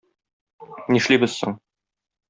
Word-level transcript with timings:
Нишлибез 0.95 1.39
соң? 1.45 1.57